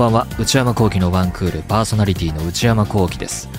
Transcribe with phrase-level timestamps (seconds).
[0.00, 0.26] こんばんは。
[0.38, 3.50] 内山聖輝のワンクールパーソナリティの内山聖輝です。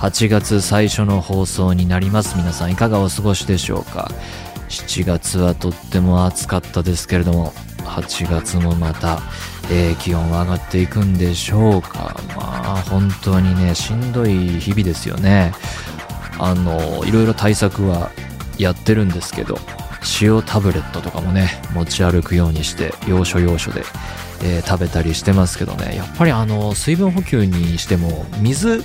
[0.00, 2.36] 8月最初の放送になります。
[2.36, 4.10] 皆さんいかがお過ごしでしょうか
[4.68, 7.52] ？7月はとっても暑かったですけれども
[7.84, 9.20] 8月もまた、
[9.70, 12.20] えー、気温は上がっていくんでしょうか？
[12.36, 15.52] まあ本当にねしんどい日々ですよね。
[16.40, 18.10] あのいろいろ対策は
[18.58, 19.58] やってるんですけど
[20.20, 23.84] 塩タブレットとかもね持ち歩くようにして要所要所で、
[24.44, 25.96] えー、食べたりしてますけどね。
[25.96, 28.82] やっぱりあの水分補給にしても水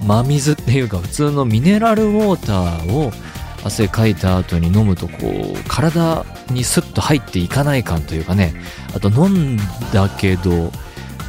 [0.00, 3.10] 真水っていうか普通のミネラルウォーターを
[3.64, 8.54] 汗かいた後に飲むとこう体にスッと入っていかない感というかね。
[8.94, 9.56] あと飲ん
[9.92, 10.70] だけど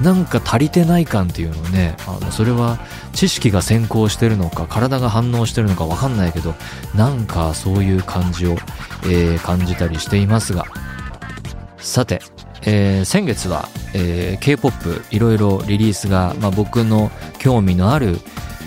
[0.02, 2.80] なんか足りてない感っていうのねあのそれは
[3.12, 6.54] 知識が先行してるのか体が反応してるのか分かんないけど
[6.96, 8.52] なんかそういう感じを、
[9.04, 10.66] えー、感じたりしていますが。
[11.82, 12.22] さて、
[12.64, 18.18] えー、先月は、えー、K-POP いろいろリリースが、まあ、僕の興味のある、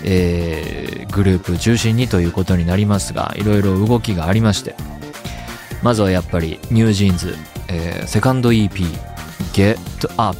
[0.03, 4.75] えー、グループ中心にということになりますがいろいろ動きがありまして
[5.81, 7.35] まずはやっぱりニュージーンズ、
[7.67, 8.69] えー、セカンド EP
[9.53, 9.77] Get
[10.21, 10.37] Up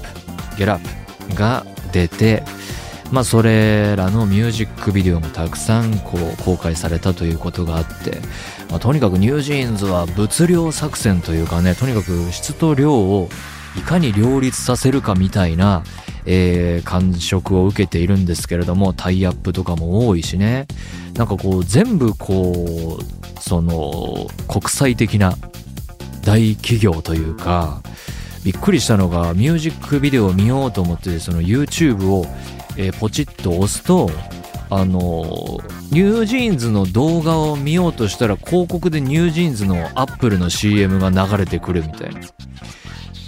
[0.58, 2.44] Get Up が出て
[3.14, 8.18] まあそれらのミュージックビデオもたくさんこう公開されたということがあって、
[8.72, 13.30] まあ、とにかくニュージーンズは物量作戦というかねとにかく質と量を
[13.78, 15.84] いかに両立させるかみたいな、
[16.26, 20.66] えー、感触を受けているんですけれどもタイアップとかも多いしね。
[21.14, 25.36] なんかこう全部こうその国際的な
[26.24, 27.84] 大企業というか
[28.44, 32.26] びっくりしたのがミュージックビデオを見ようと思ってその YouTube を、
[32.78, 34.10] えー、ポチッと押すと
[34.70, 35.60] あの
[35.92, 42.22] NewJeans の動画を見ようとしたら広告で NewJeans のアップルの CM が流れてくるみたいな。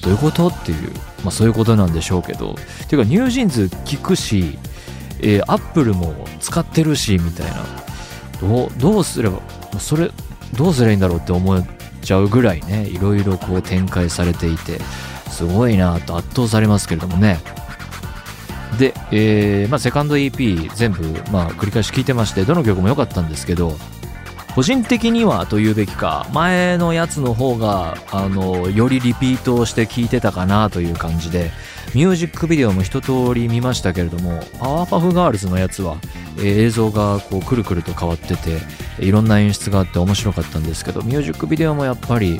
[0.02, 0.48] どういうこと？
[0.48, 0.92] っていう、
[1.24, 2.56] まあ、そういうことなんでしょうけど。
[2.88, 4.58] ていうか NewJeans 聞くし、
[5.20, 7.64] えー、アップルも使ってるしみたいな。
[8.42, 9.40] どうどうすれば
[9.80, 10.12] それ
[10.58, 11.66] どうすればいいんだろうって思っ
[12.02, 14.80] ちゃうぐらいねいろいろこう展開されていて
[15.30, 17.40] すごいなと圧倒されますけれどもね。
[18.80, 23.78] で、えー、まあ、セカンド EP 全部、まあ、繰り返し聴いてましてどの曲も良かったんですけど
[24.56, 31.52] 個人的にはと言うべきか前のやつの方があのよりリピートをして聴いてたかなという感じで
[31.94, 35.98] ミュージックビデオも一通り見ましたけれどもパワーパフガールズのやつは、
[36.38, 38.60] えー、映像がこうくるくると変わってて
[39.00, 42.40] いろんな演出があって面白かったんですけどミュージックビデオもやっぱり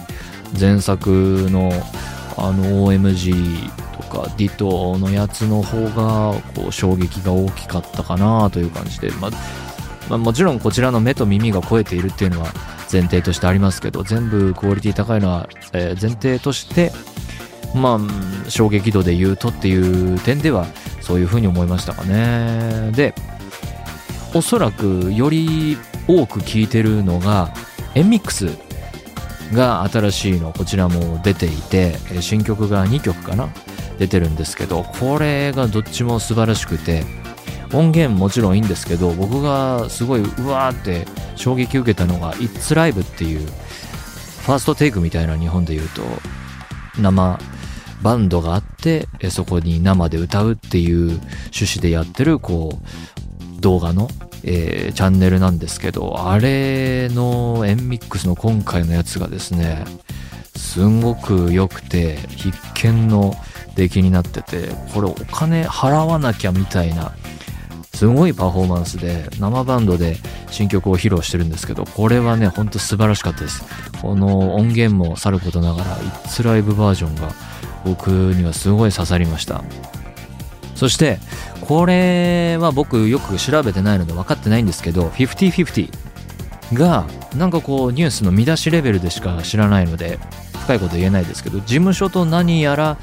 [0.58, 1.10] 前作
[1.50, 1.72] の
[2.38, 3.72] あの OMG
[4.16, 9.30] かディトのやつの方がこう衝撃が大きかったかなという感じで、ま
[10.10, 12.48] まあ、もちろんこちらの目と耳が超えているっていうのは
[12.92, 16.92] 前提としてありますけど全部クオリティ高いのは、え、前提として
[17.74, 20.66] まあ衝撃度で言うとっていう点では
[21.02, 22.92] そういうふうに思いましたかね。
[22.92, 23.14] で
[24.34, 25.78] おそらくより
[26.08, 27.54] 多く聴いてるのが
[27.96, 28.50] エンミックス
[29.54, 33.50] が新しいのこちらも出ていて新曲が2曲かな。
[33.98, 37.04] 出てるんですけどこれがどっちも素晴らしくて
[37.74, 46.04] 音源もちろんいいんですけど僕がすごいうわーって衝撃受けたのが「It's Live」っていうファーストテイクみたいな日本で言うと
[47.00, 47.40] 生
[48.02, 52.78] バンドがあってそこに生で歌うっていう趣旨でやってるこ
[53.58, 54.10] う動画の
[54.48, 59.84] えー、チャンネルなんですけど、あれのエンミックスの今回のやつがですね、
[60.56, 63.36] すんごく良くて、必見の
[63.76, 67.12] 出来になってて、これお金払わなきゃみたいな、
[67.94, 70.18] すごいパフォーマンスで、生バンドで
[70.52, 73.64] 新曲を披露してるんですけど、これはね、ほんと素晴らしかったです。
[74.02, 77.34] この音源もさることながら、イッツライブバージョンが
[77.86, 79.64] 僕にはすごい刺さりました。
[80.76, 81.20] そして、
[81.62, 85.90] これは僕よく調べてないので分かってないんですけど、50-50
[86.74, 87.06] が、
[87.36, 90.20] なんかこうニュースの見出しレベルでしか知らないので、
[90.64, 92.98] 深いこと言えないですけど、事務所と何やら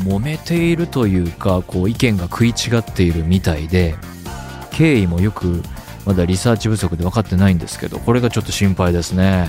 [0.00, 3.94] 揉めているというか、こう意見が食い違っているみたいで、
[4.70, 5.62] 経緯もよく
[6.06, 9.48] まだリサーチ不足で分かってないんですけど、これがちょっと心配ですね。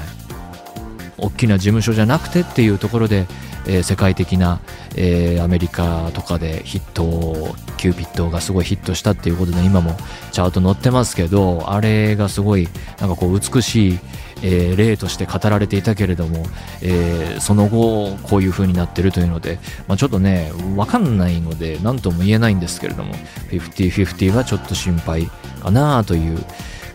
[1.22, 3.28] 大きな事務所じゃなくてっていうところで、
[3.68, 4.60] えー、世界的な、
[4.96, 9.96] えー、アメリカとかでヒットキューピッドがすごいヒットしたっていうことで今も
[10.32, 12.68] チャート載ってますけどあれがすごい
[13.00, 14.00] なんかこう美しい、
[14.44, 16.46] えー、例として語られていたけれども、
[16.82, 23.14] えー、その後こういう風になってるというので、まあ、ちょっとね分かんないので何とも言えないんですけれども
[23.52, 25.28] 50-50はちょっと心配
[25.62, 26.40] かなという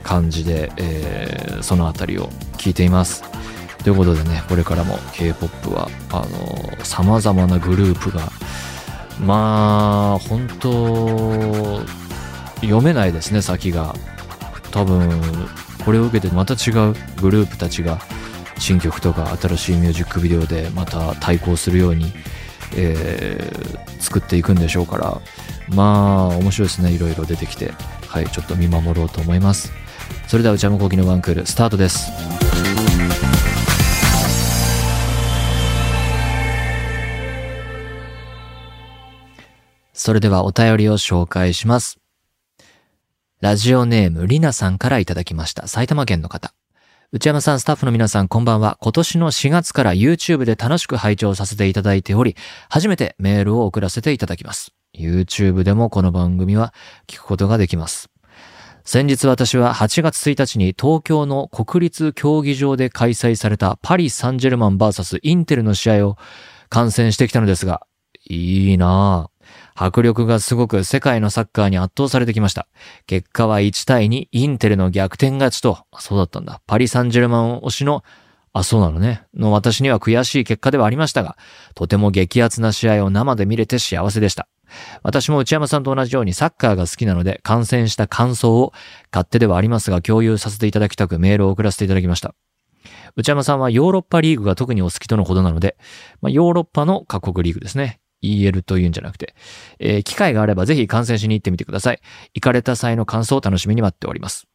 [0.03, 2.29] 感じで、えー、その辺りを
[2.59, 3.33] 聞いています。
[3.84, 8.32] ということでね、これからも K-POP は、あの、様々なグループが
[9.20, 11.82] まあ、本当
[12.60, 13.94] 読めないですね、先が。
[14.70, 15.08] 多分、
[15.84, 18.00] これを受けてまた違うグループたちが
[18.58, 22.12] 新曲とか新しいミュージックビデオでまた対抗するように、
[22.76, 25.20] えー、作っていくんでしょうから、
[25.69, 26.90] まあ、面白いですね。
[26.90, 27.72] いろいろ出てきて。
[28.08, 29.72] はい、ちょっと見守ろうと思います。
[30.28, 32.44] それでは、内山聖輝のワンクール、スタートです。
[40.05, 41.99] それではお便りを紹介します。
[43.41, 45.67] ラジオネームりなさんからいただきました。
[45.67, 46.53] 埼玉県の方。
[47.11, 48.77] 内山さん、スタッフの皆さん、こんばんは。
[48.83, 52.37] 今年の4月から YouTube で楽しく拝聴させていただいており、
[52.69, 54.75] 初めてメールを送らせていただきます。
[54.95, 56.75] YouTube でもこの番組は
[57.06, 58.11] 聞くことができます。
[58.85, 66.19] 先日私は8月1日に東京の国立競技場で開催されたパリ・サンジェルマン VS インテルの試合を
[66.69, 67.87] 観戦してきたのですが、
[68.29, 69.33] いいなぁ。
[69.75, 72.69] 迫力がすごく世界のサッカーに圧倒されてきました。
[73.06, 76.61] 結果は1対2、インテルの逆転勝ちと、そうだったんだ。
[76.67, 78.05] パリ・サンジェルマン推しの、
[78.53, 79.25] あ、そうなのね。
[79.35, 81.37] の私には悔しい結果ではありましたが、
[81.75, 84.49] とても激アツな試合を生で見れて幸せでした。
[85.03, 88.73] 私も内山さんと同じようにサッカーが好きなので、観戦した感想を
[89.12, 92.37] 勝手ではありますが共有させていただきたくメールを送らせていただきました。
[93.17, 95.77] 内山さんはヨーロッパリーグが特にお好きとのことなので、
[96.20, 98.00] まあ、ヨーロッパの各国リーグですね。
[98.25, 99.35] EL というんじゃなくて、
[99.79, 102.00] えー、機会があればぜひ観戦しに行ってみてください。
[102.35, 104.47] 行かれた際の感想を楽しみに待っております。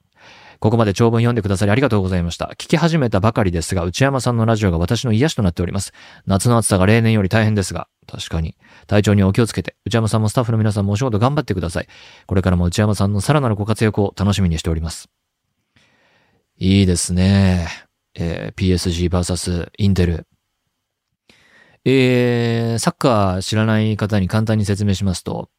[0.60, 2.48] ここまで長文読んでくださりありがとうございました。
[2.58, 5.94] 聞き始めたばかりですが、内山さんのラジオが私の癒しとなっております。
[6.26, 8.58] 夏の暑さが例年より大変ですが、確かに。
[8.86, 11.88] 体調にお気をつけて、内山さんもスタッフの皆さんもお仕事頑張ってください。
[12.26, 15.10] これからも内山さんのさらなるご活躍を楽しみにしております。
[16.58, 17.70] いいですね。
[18.16, 20.28] えー、PSG vs インテル。
[21.86, 25.50] えー、サッカー知らない方に簡単に説明しますと、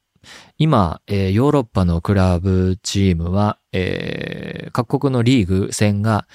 [0.58, 6.26] 今、えー、ヨーロッパのクラブチームは、えー、各国のリーグ戦が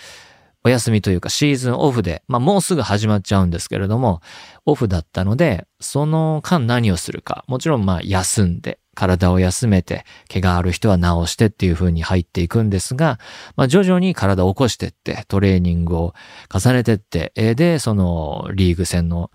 [0.66, 4.22] お休みというかシーズンオフで、まあもうすぐ始まっちゃうんですけれども、
[4.66, 13.20] オフだったので、その間何をするか、もちろんまあ休んで、体を休めて、怪我ある人は治してっていう風に入っていくんですが、
[13.56, 16.16] まあ徐々に体を起こしてって、トレーニングを
[16.52, 19.30] 重ねてって、で、そのリーグ戦の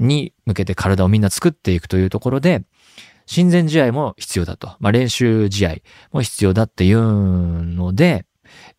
[0.00, 2.64] に向けて体をみんな作っていくというところで、
[3.26, 4.74] 親善試合も必要だと。
[4.80, 5.76] まあ、練習試合
[6.10, 8.26] も必要だっていうので、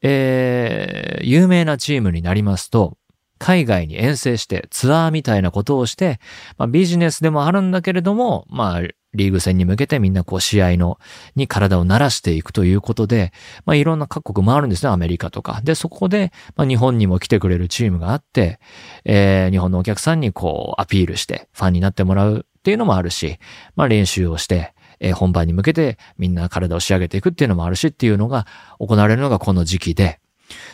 [0.01, 2.97] えー、有名なチームになりますと、
[3.38, 6.19] 海外に遠征してツアーみたいなことをして、
[6.57, 8.81] まあ、ビジネスでもあるんだけれども、まあ、
[9.13, 11.00] リーグ戦に向けてみんなこう試合の、
[11.36, 13.34] に体を慣らしていくということで、
[13.66, 15.62] まあいろんな各国回るんですね、アメリカとか。
[15.63, 18.60] で、そこで、まあ日本にも来てくれるチームがあって、
[19.06, 23.38] えー、日本のお客さんにこうアピールしてファンになってもらうっていうのもあるし、
[23.75, 28.48] まあ練習をして、えー、本番に向けてみんな体を仕上げていくっていうのもあるしっていうのが
[28.80, 30.19] 行われるのがこの時期で、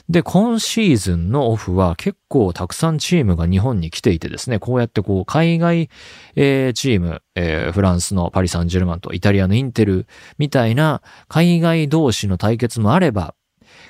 [0.10, 5.90] で、今シーズンのオフは結構たくさんチームが日本に来ていてですね、こうやってこう海外、
[6.36, 10.08] えー、チーム、えー、フランスのパリ・サンジェルマンとイタリアのインテル
[10.38, 13.36] みたいな海外同士の対決もあれば、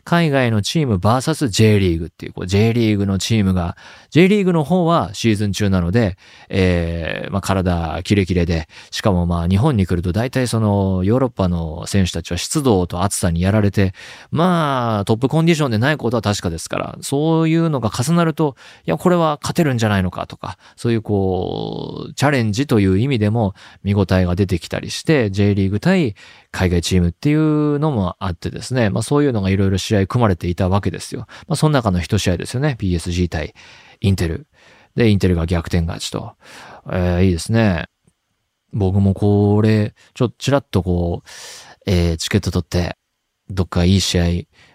[0.08, 3.76] 海外のチーム VS J リーグっていう、こう J リーグのチームが、
[4.10, 13.92] J リーグの方はシーズン中なので、えー、まあ体キレキレで、しかもまあ日本に来ると大体そのヨーロッパの選手たちは湿度と暑さにやられて、
[14.32, 26.16] まあトップコンディションでないことは確かですから、そういうのが重なると、いやこれは勝てるんじゃないのかとか、そういうこう、チャレンジという意味でも見応えが出てきたりして、J リーグ対
[26.58, 31.28] 海外チームっていうのもあってですね、まあそういうのがいろいろ試合組まれていたわけですよ。
[31.48, 32.76] まあその中の一試合ですよね。
[32.80, 33.54] PSG 対
[34.02, 34.48] インテル。
[34.96, 36.34] で、インテルが逆転勝ちと。
[36.88, 37.86] えー、いいですね。
[38.74, 41.30] 僕もこれ、ちょっとちらっとこう、
[41.86, 42.98] えー、チケット取って、
[43.52, 44.24] どっかいい試合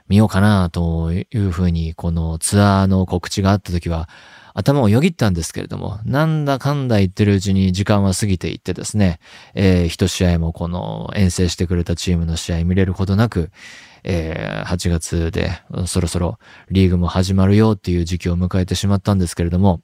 [0.07, 4.09] 見ようかなというふうに、このツアーの告知があった時は、
[4.55, 9.19] 頭をよぎったんですけれども、なんだかんだ言ってるうちに時間は過ぎていってですね、
[9.55, 13.51] えー、一試合もこの遠征してくれたチームの試合見れることなく、
[14.05, 16.39] えー、8月でそろそろ
[16.71, 19.81] リーグも始まるよっていう時期を迎えてしまったんですけれども、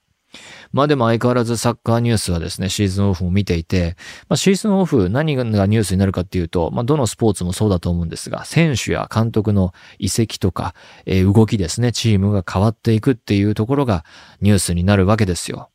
[0.73, 3.97] まあでも相変わらずサッカーニュースはですね、シーズンオフも見ていて、
[4.29, 10.75] まあシーズンオフ何がニュースになるかっていうと、まあどのスポーツもそうだと思うんですが、選手や監督の移籍とか、
[11.07, 14.05] えー、動きですね、チームが変わっていくっていうところが
[14.41, 15.71] ニュースになるわけですよ。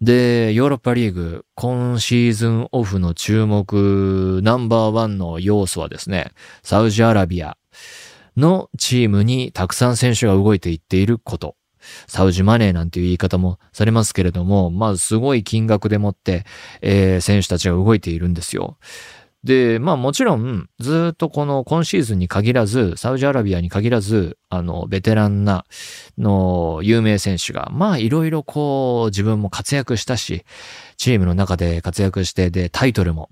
[0.00, 6.30] で、ヨーロッパリーグ、今シーズンオフの注目ナンバーワンの要素はですね、
[6.62, 7.56] サウジアラビア
[8.36, 11.57] のチームにたくさん選手が動いていっていること。
[12.06, 16.44] サウジマネーなんていう言い方もされますけれども、まあすごい金額でもって、
[16.80, 18.78] えー、選手たちが動いているんですよ。
[19.44, 25.64] で、まあもちろん、ずっとこの今シーズンに限らず、サウジアラビアに限らず、あの、ベテランな、
[26.18, 30.44] の、有名選手が、まあいろいろこう、自分も活躍したし、
[30.96, 33.30] チームの中で活躍して、で、タイトルも、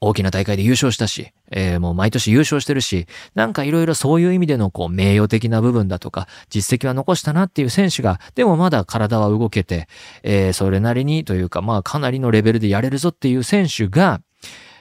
[0.00, 9.88] 大きな大会で優勝したし、えー、もう毎年優勝してるし、なんかいろいろそういう意味でのこう名誉的な部分だとか、実績は残したなっていう選手が、でもまだ体は動けて、
[10.22, 14.22] えー、それなりにというか、まあかなりのレベルでやれるぞっていう選手が、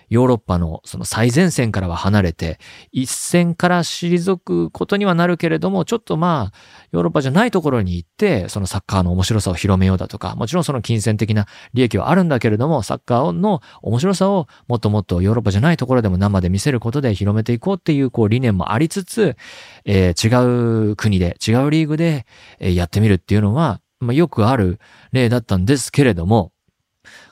[0.09, 2.59] ヨーロッパのその最前線からは離れて、
[2.91, 6.57] 一線から退くことにはなるけれども、ちょっとまあ、
[6.91, 19.37] ヨーロッパじゃないところに行って、そのサッカーの面白さを広めようだとか、もちろんその金銭的な利益はあるんだけれども、サッカーの面白さをもっともっとヨーロッパじゃないところでも生で見せることで広めていこうっていうこう理念もありつつ、
[19.85, 22.25] えー、違う国で、違うリーグで
[22.59, 24.79] やってみるっていうのは、まあ、よくある
[25.11, 26.51] 例だったんですけれども、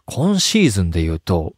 [0.06, 1.54] 今シーズンで言うと、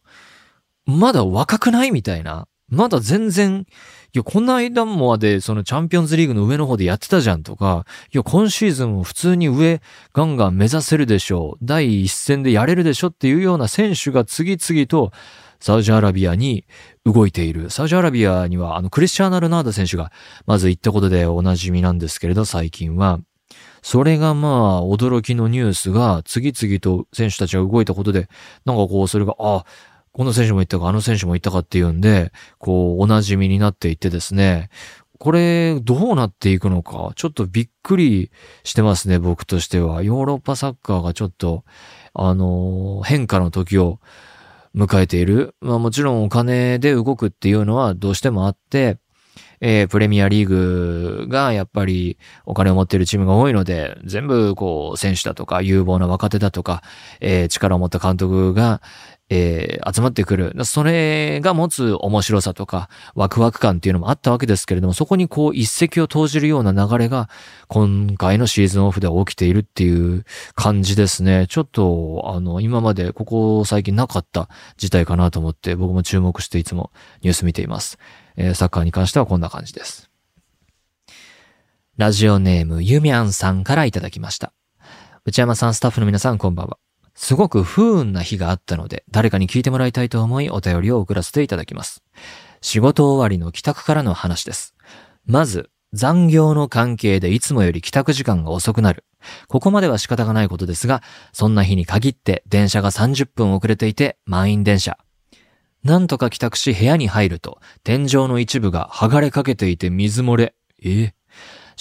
[0.86, 2.46] まだ若くないみたいな。
[2.68, 3.66] まだ全然、
[4.12, 9.82] いや、この間までそのチャンピオンズリーグの上の方でやってたじゃんとか、いや、今シーズンも普通に上
[10.12, 11.64] ガンガン目指せるでしょう。
[11.64, 15.10] 第一線でやれるでしょっていうような選手が次々と
[15.58, 16.64] サウジアラビアに
[17.04, 17.70] 動いている。
[17.70, 20.12] サウジアラビアにはあのクリスチャーナ・ルナーダ選手が
[20.46, 23.20] まず行ったことでおなじみなんですけれど、最近は。
[23.82, 28.28] それがまあ、驚きのニュースが次々と選手たちが動いたことで、
[28.64, 29.64] なんかこう、それが、あ、
[30.12, 34.70] この選手も言ったか、あの選手も言ったかっていうんで、こう、お馴染みになっていってですね、
[35.18, 38.30] これ、どうなっていくのか、ちょっとびっくり
[38.64, 40.02] してますね、僕としては。
[40.02, 41.64] ヨーロッパサッカーがちょっと、
[42.14, 44.00] あの、変化の時を
[44.74, 45.54] 迎えている。
[45.60, 48.98] まあもちろんお金で動くっていうのはどうしてもあって、
[49.60, 56.82] えー、プレミアリーグがやっぱりお金を持っているチームが多いので、全部こう選手だとか有望な若手だとか、
[57.20, 58.80] えー、力を持った監督が、
[59.32, 60.64] えー、集まってくる。
[60.64, 67.30] それが持つ面白さとか、ワクワク感っていうのもあったわけですけれども、そこにこう一石を投じるような流れが、
[67.68, 71.46] 今回のシーズンオフで起きているっていう感じですね。
[71.48, 76.90] ちょっと、あの、今までここ最近なかった事態かなと思って、僕も注目していつも
[77.22, 77.98] ニュース見ています。
[78.36, 80.10] えー、サッカーに関してはこんな感じです。
[81.96, 84.52] ラジオネームゆみゃんさんからいただきました。
[85.24, 86.78] 内山さん、スタッフの皆さん、こんばんは。
[87.20, 92.02] すごく不運な日があったので、誰かに聞いてもらいたいと思いお便りを送らせていただきます。
[92.62, 94.74] 仕事終わりの帰宅からの話です。
[95.26, 99.04] まず、残業の関係でいつもより帰宅時間が遅くなる。
[99.48, 101.02] ここまでは仕方がないことですが、
[101.34, 104.96] そんな日に限って電車が30分遅れていて満員電車。
[105.84, 110.54] なんとか帰宅し部屋に入ると、天井の一部が剥がれかけていて水漏れ。
[110.82, 111.12] え？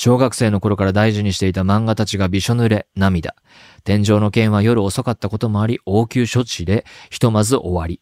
[0.02, 3.36] 小学生の頃から大事にしていた漫画たちがびしょ濡れ、涙。
[3.84, 8.00] 天井の件は夜遅かったこともあり、応急処置で、ひとまず終わり。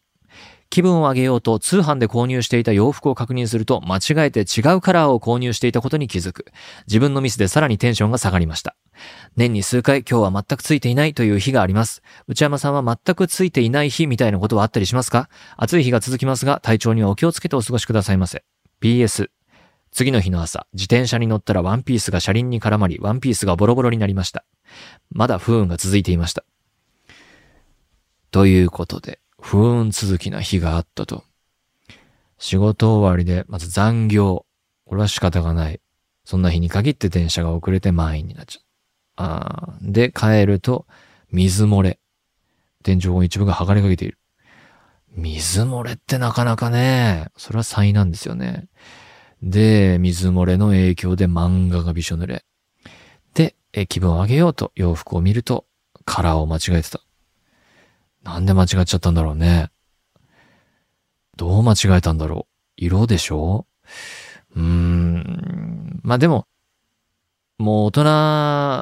[0.70, 6.44] 気分を上げようと通販で購入していた洋服を確認すると間違えて違うカラーを購入していたことに気づく。
[6.86, 8.76] 自分のミスでさらにテンションが下がりました。
[9.34, 12.02] 年に数回今日は全くついていないという日があります。
[12.28, 15.28] 内山さんは全くついていない日みたいなことはあったりしますか？
[15.56, 18.44] 暑い日が続きますが体調にはお気をつけてお過ごしくださいませ。
[18.80, 19.30] PS
[19.90, 24.44] 次の日の朝、自転車に乗ったらワンピースが車輪に絡まり、ワンピースがボロボロになりました。
[25.10, 26.44] まだ不運が続いていました。
[28.30, 31.24] ということで、不運続きな日があったと。
[32.38, 34.44] 仕事終わりで、まず残業。
[34.84, 35.80] これは仕方がない。
[36.24, 38.62] そんな日に限って電車が遅れて満員になっちゃう。
[39.16, 40.86] あで、帰ると、
[41.30, 41.98] 水漏れ。
[42.82, 44.18] 天井の一部が剥がれかけている。
[45.10, 48.68] 水漏れってなかなかね、それは災難ですよね。
[49.42, 52.44] で、水漏れの影響で漫画がびしょ濡れ。
[53.34, 55.66] で、え気分を上げようと洋服を見ると、
[56.04, 57.00] カラーを間違えてた。
[58.22, 59.70] なんで間違っちゃったんだろうね。
[61.36, 62.52] どう間違えたんだろう。
[62.76, 63.66] 色でしょ？
[64.56, 66.00] うーん。
[66.02, 66.46] まあでも、
[67.58, 67.90] もう大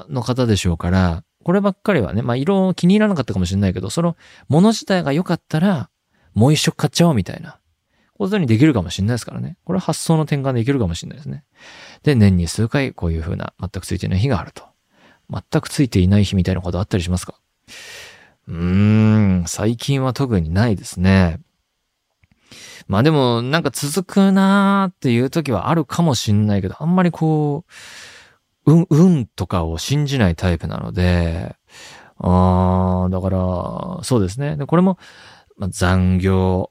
[0.06, 4.16] 人の方でしょうから、こればっかりはね、まあ色気に入らなかったかもしれないけど、その
[4.48, 5.90] 物自体が良かったら、
[6.34, 7.58] もう一色買っちゃおうみたいな。
[8.16, 9.56] ことにできるかもしれないですからね。
[9.64, 11.44] これは発想の転換できるかもしれないですね。
[12.02, 14.64] で、年に数回こういう風な全くついていない日があると。
[15.30, 17.34] 全くついていない日みたいなことあったりしますか
[18.48, 21.40] うーん、最近は特にないですね。
[22.86, 27.64] まあでも、なんか続くなーっていう時はあるかもしんないけど、あんまりこ
[28.66, 31.56] う、うん、運とかを信じないタイプなので、
[32.18, 34.56] あー、だから、そうですね。
[34.56, 34.98] で、これも、
[35.56, 36.70] まあ、残業、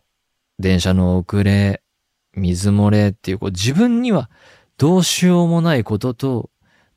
[0.60, 1.82] 電車の遅れ、
[2.36, 4.30] 水漏れっていう、こう自分には
[4.78, 6.50] どうしようもないことと、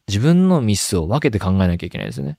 [0.09, 2.38] 自分のミスを分けて考えなきゃいけないですね。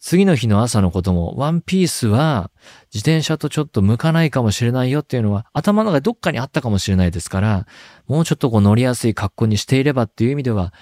[0.00, 2.50] 次の日の朝のことも、ワンピースは
[2.92, 7.66] 自転車とちょっと向かないかもしれないよっていうのは頭の中でどっかにあったかもしれないですから、
[8.06, 10.72] もうちょっとこう乗りやすい格好にしていればっていう意味では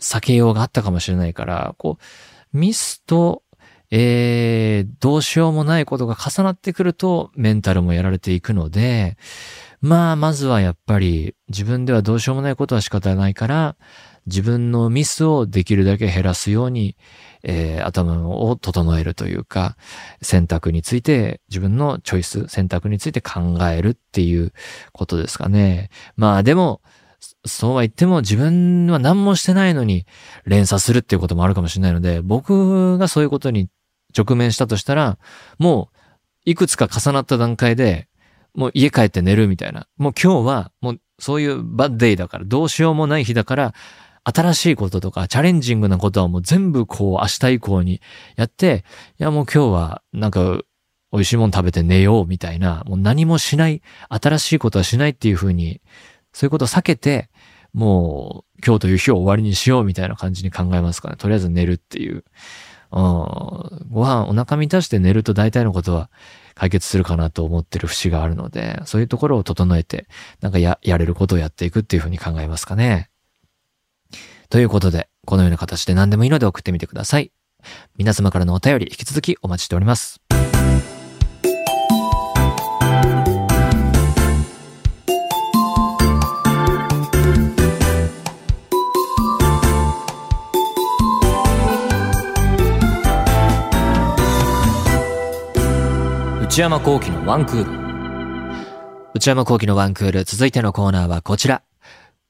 [0.00, 3.42] 避けようがあったかもしれないから、こう、ミスと、
[3.90, 9.16] えー、どうしようもないことが重なってくるとメンタルもやられていくので、
[9.80, 13.76] まあ、まずはやっぱり自分ではどうしようもないことは仕方ないから、
[14.26, 16.96] 自分のミスをできるだけ減らすように、
[17.42, 19.76] えー、頭を整えるというか、
[20.20, 24.52] 選択について、自分のチョイス、選択について考えるっていう
[24.92, 25.90] ことですかね。
[26.16, 26.82] まあでも、
[27.46, 30.06] そうは言っても自分は何もしてないのに
[30.44, 33.68] 連鎖するっていうこともあるかもしれないので、僕がそういうことに
[34.16, 35.18] 直面したとしたら、
[35.58, 38.08] もういくつか重なった段階で、
[38.54, 39.86] もう家帰って寝るみたいな。
[39.96, 43.74] もう今日はもうそういうバッデイだから、どうしようもない日だから、
[44.24, 48.00] 新しいこととかチャレンジングなことはもう全部こう明日以降に
[48.36, 48.84] やって、
[49.18, 50.60] いやもう今日はなんか
[51.12, 55.80] 美味しいもの食べて寝ようみたいな、もう何もしない、新しいことはしないっていうふうに、
[56.32, 57.30] そういうことを避けて、
[57.72, 61.16] もう今日という日を終わりにしようみたいな感じに考えますかね。
[61.16, 62.24] とりあえず寝るっていう。
[62.90, 66.10] ご飯お腹満たして寝ると大体のことは
[66.54, 70.08] 解決するかなと思ってる節があるので、そういうところを整えて、
[70.40, 73.10] なんかや、やれることをやっていくっていうふうに考えますかね。
[74.50, 77.30] ということで、このような形で何でもいいので送ってみてください。
[77.96, 80.20] 皆様からのお便り引き続きお待ちしております。
[96.58, 97.70] 内山幸喜のワンクール。
[99.14, 100.24] 内山幸喜のワンクール。
[100.24, 101.62] 続いてのコーナーはこちら。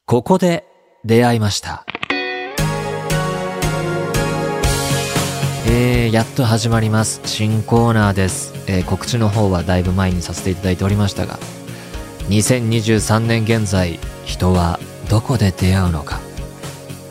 [0.05, 0.67] ここで
[1.03, 1.87] 出会いました。
[5.67, 7.23] えー、やっと始まります。
[7.25, 8.53] 新コーナーです。
[8.67, 11.39] えー、告知の方はだいぶ前にさせていただいておりましたが、
[12.29, 16.21] 2023年現在、人はどこで出会うのか。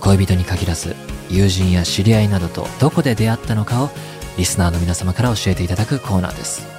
[0.02, 0.96] 恋人に限らず、
[1.32, 3.90] 友人や知り合いなどとどこで出会ったのかを
[4.38, 6.77] リスナーの皆様から教えていただくコーナーです。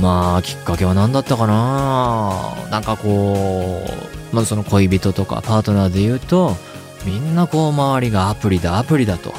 [0.00, 2.54] まあ、きっかけは何だったかな？
[2.70, 6.56] なんかこう、まずその恋人とかパートナーで言うと、
[7.04, 9.30] みんなこう周りがアプリだアプリだと。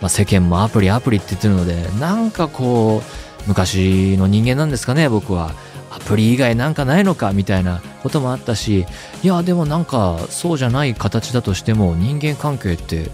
[0.00, 5.54] まあ、世間もアプリアプリって言ってるので、なんかこう、昔の人間なんですかね、僕は。
[5.90, 8.84] アプリ以外なんかないのかみたいなこともあったし、
[9.22, 13.10] いや、でもなんかそうじゃない形だとしても人間関係って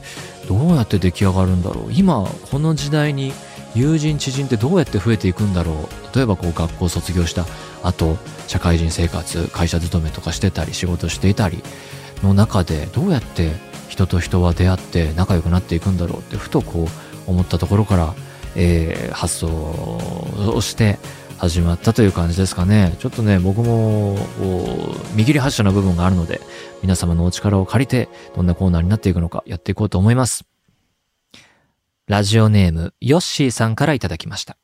[0.48, 1.92] どうやって出来上がるんだろう。
[1.92, 3.32] 今、この時代に
[3.74, 6.16] 友人知人ってどうやって増えていくんだろう。
[6.16, 7.46] 例えばこう学校卒業した
[7.82, 11.62] 後、社会人生活、会社勤めとかしてたり、仕事していたり
[12.22, 13.52] の中でどうやって
[13.88, 16.86] 人と人は出会って仲良くなっていくんだろうってふとこ
[17.26, 18.14] う思ったところから、
[18.56, 20.98] えー、発想をして
[21.38, 22.94] 始まったという感じですかね。
[23.00, 24.16] ちょっとね、僕も
[25.14, 26.40] 見切り発車の部分があるので、
[26.82, 30.51] 皆様のお力を借りてどんなコーナーになっていくのかやっていこうと思います。
[32.08, 34.56] ラジオネーム、ヨッシーさんからいただきました。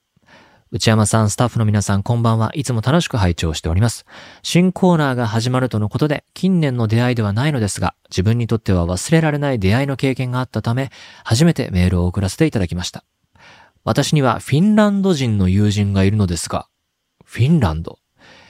[0.73, 2.51] 内山さん、スタッフの皆さん、こんばんは。
[2.55, 4.07] いつも楽しく拝聴しております。
[4.43, 10.91] 新コーナーが始まるとのことで、近年の出会いではないのですが、自分にとっては忘れられない出会いの経験があったため、
[11.23, 13.05] 初めてメールを送らせていただきました。
[13.85, 16.69] 私にはフィンランド人の友人がいるのですが、
[17.25, 18.01] フィンランド？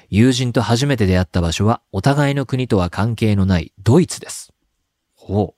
[0.08, 4.54] 友人と初めて出会った場所は、お互いの国とは関係のないドイツです。
[5.14, 5.54] ほ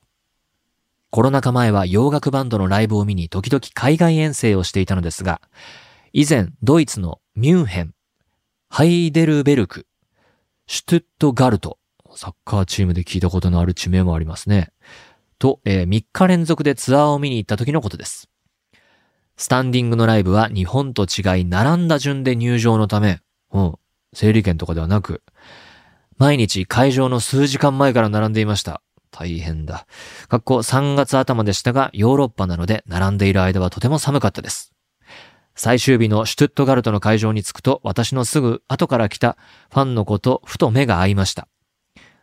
[1.11, 5.41] コロナ禍前は洋楽バンドのライブを見に時々海外遠征をしていたのですが、
[6.13, 7.93] 以前、ドイツのミュンヘン、
[8.69, 9.87] ハイデルベルク、
[10.67, 11.77] シュトゥットガルト、
[12.15, 14.71] サッカーチームで聞いたことのある地名もありますね。
[15.37, 18.29] と、えー、3日連続でツアーを見に行った時のことです。
[19.35, 23.19] スタンディングのライブは日本と違い並んだ順で入場のため、
[23.51, 23.75] うん、
[24.13, 25.23] 整理券とかではなく、
[26.17, 28.81] 毎日会場の数時間前から並んでいました。
[29.11, 29.85] 大変だ。
[30.29, 34.73] 学校3月頭でしたが、ヨーロッパなので並んでいる間はとても寒かったです。
[35.53, 39.37] 最終日のシュトゥットガルトの会場に着くと、私のすぐ後から来た
[39.69, 41.47] ファンの子とふと目が合いました。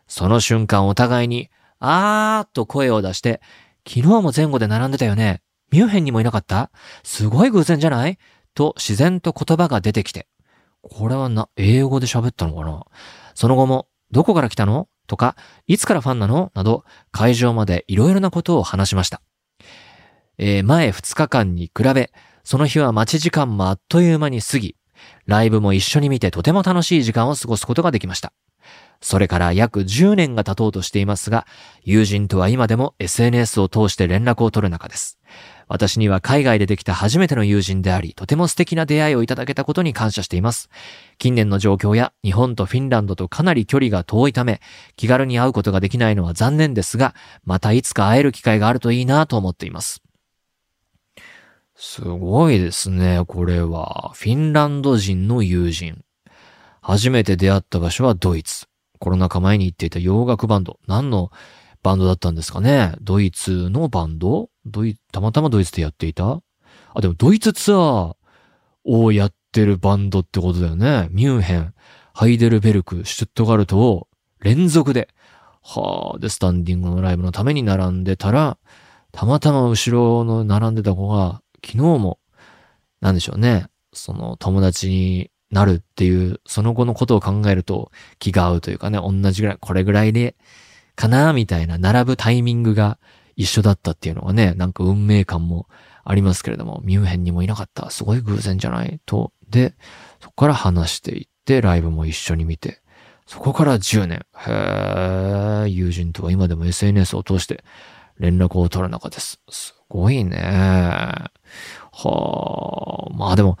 [0.07, 1.49] その瞬間お互いに、
[1.79, 3.39] あーっと声を出して、
[3.87, 5.41] 昨日も前後で並んでたよね。
[5.71, 6.71] ミュンヘンにもいなかった？
[7.03, 8.17] すごい偶然じゃない？
[8.55, 10.27] と自然と言葉が出てきて。
[10.81, 12.83] これはな、英語で喋ったのかな？
[13.35, 14.87] その後も、どこから来たの？
[15.09, 15.35] とか、
[15.67, 16.51] いつからファンなの？
[16.53, 19.21] など、会場までいろいろなことを話しました。
[20.37, 22.11] えー、前2日間に比べ、
[22.45, 24.77] その日は待ち時間もあっという間に過ぎ、
[25.25, 28.31] ライブも一緒に見てとても楽しい時間を過ごすことができました。
[29.01, 31.45] それから約10年が経とうとしていますが、
[31.83, 35.19] 友人とは今でも SNS を通して連絡を取る仲です。
[35.69, 40.69] 私には海外でできた初めての友人であり、とても素敵な出会いをいただけたことに感謝しています。
[41.19, 44.61] 近年の状況や日本とフィンランドとかなり距離が遠いため、
[44.97, 47.13] 気軽に会うことができないのは残念ですが、
[47.45, 50.01] またいつか会える機会があるといいなと思っています。
[51.75, 54.11] すごいですね、これは。
[54.15, 56.03] フィンランド人の友人。
[56.81, 58.65] 初めて出会った場所はドイツ。
[58.99, 60.79] コロナ禍前に行っていた洋楽バンド。
[60.87, 61.31] 何の
[61.81, 62.93] バンドだったんですかね？
[63.01, 64.49] ドイツのバンド？
[64.65, 66.41] ドイ、たまたまドイツでやっていた？
[66.93, 68.15] あ、でもドイツツアー
[68.83, 71.07] をやってるバンドってことだよね。
[71.11, 71.73] ミュンヘン、
[72.13, 74.07] ハイデルベルク、シュットガルトを
[74.41, 75.09] 連続で、
[75.61, 78.57] はあ、で、スタンディングのライブのために並んでたら、
[79.11, 82.19] たまたま後ろの並んでた子が、昨日も、
[83.01, 90.35] なんでしょうね、その友達になるっていう、その後のことを考えると気が合うというかね、同じぐらい、これぐらいで、
[90.99, 92.99] かなみたいな並ぶタイミングが
[93.37, 95.69] 一緒だったっていうのがね、なんか運命感も
[96.03, 97.89] ありますけれども、ミュンヘンにもいなかった。
[97.89, 98.99] すごい偶然じゃない？
[99.05, 99.31] と。
[99.49, 99.75] で、
[100.21, 102.81] そこから話していって、ライブも一緒に見て、
[103.25, 104.25] そこから10年。
[104.45, 107.63] へえ、友人とは今でも SNS を通して
[108.17, 109.39] 連絡を取る中です。
[109.49, 110.37] すごいね。
[111.93, 113.57] はあ、まあでも、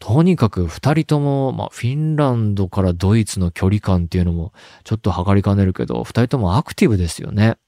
[0.00, 7.58] とにかく二人とも、まあ、フィンランドからドイツの距離感っていうのもちょっと測りかねるけど、二人ともアクティブですよね。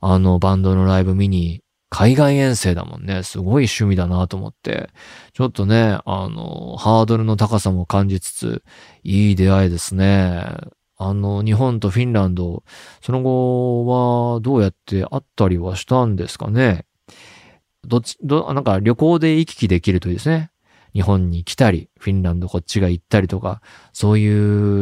[0.00, 3.24] あのバンドのライブ見に、海外遠征だもんね。
[3.24, 4.90] すごい趣味だなと思って。
[5.32, 8.62] ちょっとね、あの、ハードルの高さも感じつつ、
[9.02, 10.44] いい出会いですね。
[10.96, 12.62] あの、日本とフィンランド、
[13.02, 13.86] その後
[14.34, 16.84] はどうやって会ったりはしたんですかね？
[17.84, 20.52] どっち、ど、なんか旅行で行き来できるといいですね。
[20.92, 24.28] 日本に来たり、フィンランドこっちが行ったりとか、そうい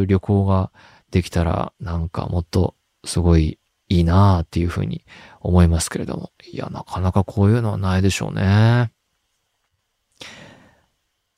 [0.01, 0.71] う旅行が
[1.11, 5.05] できたら、なんかもっとすごいいいなーっていうふうに
[5.41, 6.33] 思いますけれども。
[6.51, 8.93] いや、なかなかこういうのはないでしょうね。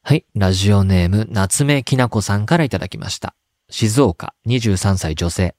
[0.03, 0.25] はい。
[0.35, 3.35] ラジオネーム、夏目きなこさんからいただきました。
[3.69, 5.55] 静岡、23歳女性。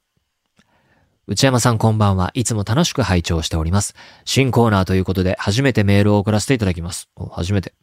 [1.28, 2.32] 内山さんこんばんは。
[2.34, 3.94] いつも楽しく拝聴しております。
[4.26, 7.10] 新コーナーということで、初めてメールを送らせていただきます。
[7.32, 7.74] 初めて。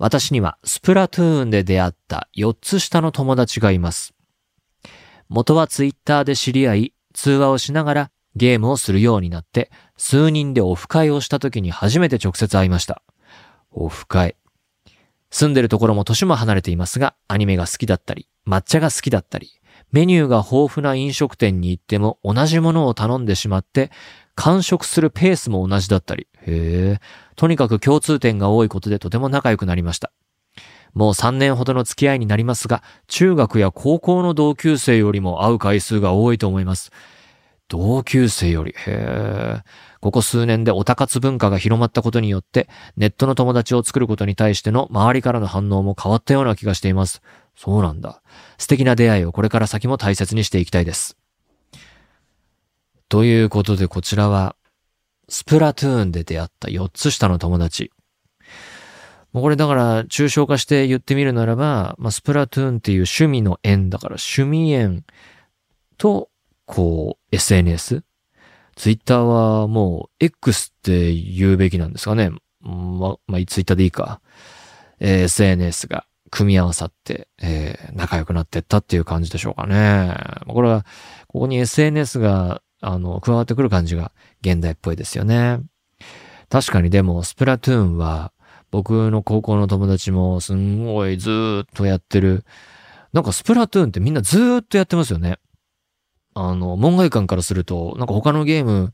[0.00, 4.14] 私にはスプラトゥーンで出会った4つ下の友達がいます。
[5.28, 13.02] 元はツイッターで知り合い、通話をしながらゲームをするようになって、数人でオフ会をした時に初めて直接会いました。
[13.72, 14.36] オフ会。
[15.30, 19.50] 住んでるところも年も離れていますが、アニメが好きだったり、抹茶が好きだったり、
[19.92, 23.90] メニューが豊富な飲食店に行っても同じものを頼んでしまって、
[24.34, 26.26] 完食するペースも同じだったり。
[26.46, 27.00] へえ。
[27.36, 30.12] とにかく共通点が多いことでとても仲良くなりました。
[30.94, 36.90] もう3年ほどの付き合いになりますが、中学や高校の同級生よりも会う回数が多いと思います。
[37.68, 39.62] 同級生より、へえ。
[40.00, 47.22] ここ数年でオタ活文化が広まったことによって、ネットの友達を作ることに対しての周りからの反応も変わったような気がしています。
[47.54, 48.22] そうなんだ。
[48.58, 51.16] 素敵な出会いをこれから先も大切にしていきたいです。
[53.08, 54.56] ということでこちらは、
[55.30, 57.92] スプラトゥーンで出会った4つ下の友達。
[59.32, 65.04] もうこれだから、抽象化して言ってみるならば、まあ、スプラトゥーンっていう趣味の縁だから、趣味縁
[65.98, 66.30] と、
[66.66, 68.02] こう、SNS。
[68.74, 72.30] ツイッターはもう、X って言うべきなんですかね。
[72.60, 74.20] ま、まあ、ツイッターでいいか。
[74.98, 80.16] えー、SNS が組み合わさって、えー、仲良くなってったっていう感じでしょうかね。
[80.48, 80.84] これは、
[81.28, 84.12] ここに SNS があの、加わってくる感じが
[84.42, 85.60] 現代っぽいですよね。
[86.48, 88.32] 確かにでも、スプラトゥーンは、
[88.70, 92.44] 僕の高校の友達もすんごいずーっとやってる。
[93.12, 95.38] なんかスプラトゥーンってみんなずーっとやってますよね。
[96.34, 98.92] あの、門外観からすると、なんか他のゲーム、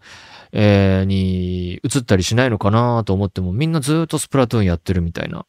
[0.53, 5.45] えー、に移ったりしないのかなと思っても、みんなずーっとスプラトゥーンやってるみたいな。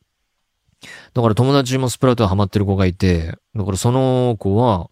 [1.14, 4.90] だから友達もスプラトゥーンハマってる子がいて、だからその子は、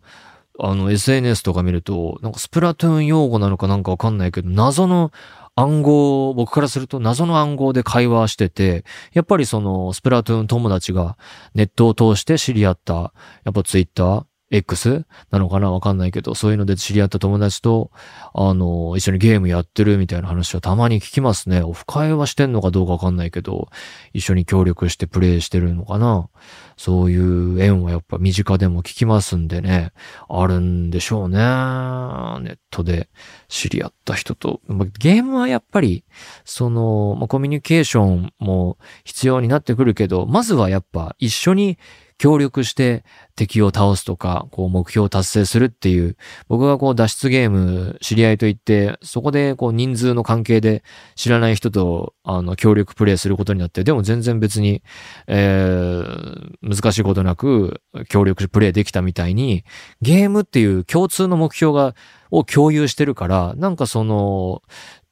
[0.60, 5.12] あの、SNS とか見ると、なんかスプラトゥーン用語なのかなんかわかんないけど、謎の
[5.56, 11.18] 暗号、僕からすると謎の暗号で会話してて、やっぱりそのスプラトゥーン友達が
[11.54, 13.14] ネットを通して知り合った、
[13.44, 15.72] やっぱツイッター X なのかな？
[15.72, 17.92] わかんないけど、そういうので知り合った友達と、
[18.34, 21.62] あの、一緒にゲームやってるみたいな話はたまに聞きますね。
[21.62, 23.70] オフ会はしてんのかどうかわかんないけど、
[24.14, 26.30] 一緒に協力してプレイしてるのかな？
[26.78, 29.94] そういう縁はやっぱ身近でも聞きますんでね、
[30.30, 31.38] あるんでしょうね。
[31.38, 33.10] ネットで
[33.48, 34.62] 知り合った人と。
[35.00, 36.06] ゲームはやっぱり、
[36.44, 41.80] その、まあ、コミュニケーションも必要になってくるけど、まずはやっぱ一緒に
[42.18, 43.04] 協力して
[43.36, 46.16] 敵を倒すとか、こう目標を達成するっていう、
[46.48, 50.84] 僕がこう脱出ゲーム知り合いと言って、そこでこう人数の関係で
[51.16, 54.82] 知らない人とあの協力プレイすることになって、でも全然別に、
[55.28, 59.66] えー、難しいことなく協力プレイできたみたいに、
[60.02, 61.96] ゲームっていう共通の目標が、
[62.32, 64.62] を共有してるから、なんかその、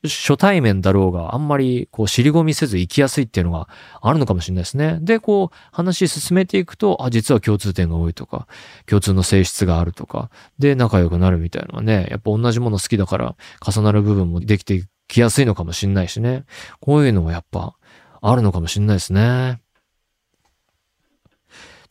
[0.05, 3.69] 初対面だろうがあんまりこう尻込みせず行きやすいっていうのが
[4.01, 4.99] あるのかもしれないですね。
[5.01, 8.47] で、こう話進めていくと、あ、実は共通点が多いとか、
[8.85, 13.35] 共通の性質があるとか、で仲良くなるみたいなのはね、やっぱ同じもの好きだから
[13.65, 16.43] 重なる部分もできてきやすいのかもしれないしね。
[16.81, 17.75] こういうのはやっぱ
[18.21, 19.62] あるのかもしれないですね。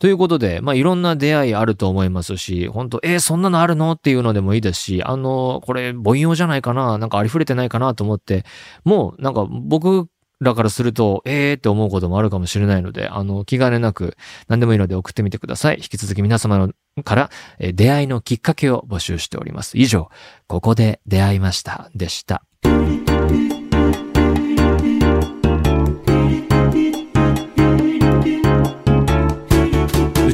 [0.03, 8.43] ということで、まあ、いろんな出会いあると思いますし、本当えー、そんなのあるのっていうのでもいいですし、あの、これ、凡庸じゃないかななんかありふれてないかなと思って、
[8.83, 10.09] もう、なんか僕
[10.41, 14.17] らからすると、ええー、って思うこともあるかもしれないので、あの、気兼ねなく
[14.49, 15.77] 何でもいいので送ってみてください。
[15.77, 16.73] 引き続き皆様の
[17.05, 19.77] から、え出会いのきっかけを募集しております。
[19.77, 20.09] 以上、
[20.47, 21.89] ここで出会いました。
[21.95, 22.43] でした。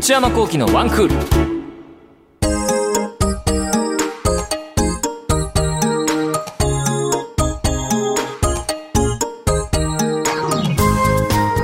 [0.09, 1.15] 内山幸喜のワンクール。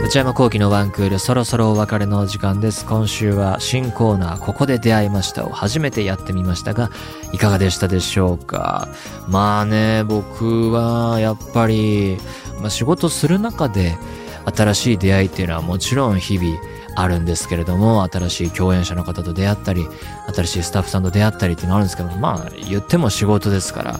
[0.05, 2.85] 内山幸喜のワンクールそろそろお別れのお時間です。
[2.85, 6.91] 今週は新コーナーここで出会いましたを初めてやってみましたが
[7.33, 8.87] いかがでしたでしょうか？
[9.27, 12.19] まあね僕はやっぱり、
[12.61, 13.97] まあ、仕事する中で
[14.55, 16.59] 新しい出会いっていうのはもちろん日々
[16.95, 19.87] あるんですけれども、新しい共演者の方と出会ったり、
[20.33, 23.99] 新しいスタッフさんと出会ったりっていうのがあるんですけどまあ言っても仕事ですから、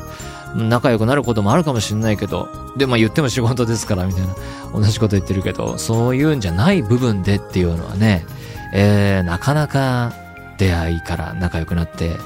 [0.56, 4.36] 仲良くなることもあるかもしれないけど、で、まあ言っても仕事ですから、みたいな、
[4.74, 8.26] 同じこと言ってるけど、そういうんじゃない部分でっていうのはね、
[8.74, 10.14] えー、なかなか
[10.58, 12.18] 出会いから仲良くなって、